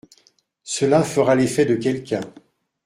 [0.63, 2.21] Cela fera l'effet de quelqu'un.